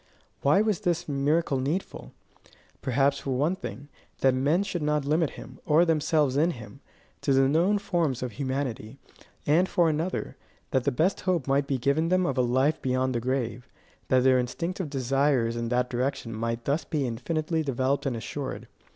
[0.41, 2.11] Why was this miracle needful?
[2.81, 3.87] Perhaps, for one thing,
[4.21, 6.79] that men should not limit him, or themselves in him,
[7.21, 8.97] to the known forms of humanity;
[9.45, 10.37] and for another,
[10.71, 13.69] that the best hope might be given them of a life beyond the grave;
[14.07, 18.67] that their instinctive desires in that direction might thus be infinitely developed and assured.